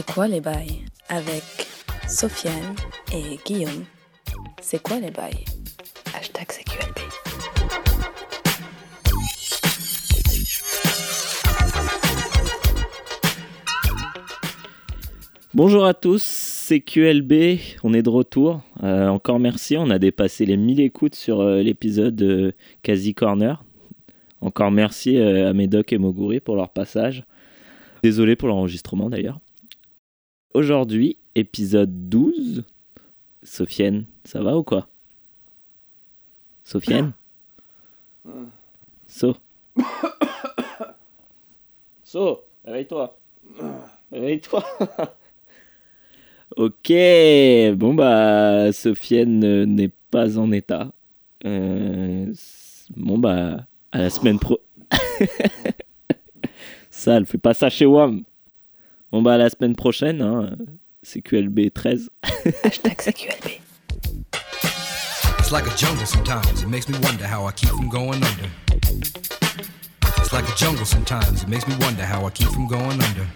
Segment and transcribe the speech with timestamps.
[0.00, 1.42] quoi les bails avec
[2.08, 2.74] Sofiane
[3.12, 3.84] et Guillaume?
[4.62, 5.44] C'est quoi les bails?
[6.14, 6.98] Hashtag CQLB.
[15.52, 18.62] Bonjour à tous, c'est QLB, on est de retour.
[18.82, 23.62] Euh, encore merci, on a dépassé les 1000 écoutes sur euh, l'épisode de Quasi Corner.
[24.40, 27.24] Encore merci euh, à Médoc et Moguri pour leur passage.
[28.02, 29.38] Désolé pour l'enregistrement d'ailleurs.
[30.54, 32.64] Aujourd'hui, épisode 12.
[33.42, 34.86] Sofiane, ça va ou quoi?
[36.62, 37.14] Sofiane?
[39.06, 39.34] So.
[42.04, 43.18] So, réveille-toi.
[44.12, 44.62] Réveille-toi.
[46.58, 46.92] ok,
[47.76, 50.92] bon bah, Sofiane euh, n'est pas en état.
[51.46, 52.30] Euh,
[52.94, 54.60] bon bah, à la semaine pro.
[56.90, 58.24] Sale, fais pas ça chez WAM.
[59.12, 60.56] Bon bah, à la semaine prochaine, hein,
[61.02, 62.08] c'est QLB 13.
[62.64, 63.60] Hashtag CQLB.
[65.38, 66.62] It's like a jungle sometimes.
[66.62, 68.48] It makes me wonder how I keep from going under.
[70.16, 71.42] It's like a jungle sometimes.
[71.42, 73.26] It makes me wonder how I keep from going under.